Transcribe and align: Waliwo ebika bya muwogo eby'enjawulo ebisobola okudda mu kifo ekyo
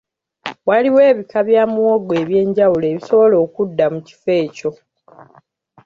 Waliwo 0.69 0.99
ebika 1.11 1.39
bya 1.47 1.63
muwogo 1.71 2.13
eby'enjawulo 2.23 2.85
ebisobola 2.91 3.35
okudda 3.45 3.85
mu 3.93 3.99
kifo 4.07 4.29
ekyo 4.43 4.69